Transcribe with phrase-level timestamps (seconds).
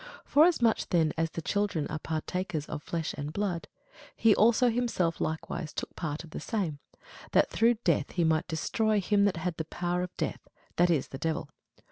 [0.25, 3.67] Forasmuch then as the children are partakers of flesh and blood,
[4.15, 6.79] he also himself likewise took part of the same;
[7.33, 11.09] that through death he might destroy him that had the power of death, that is,
[11.09, 11.49] the devil.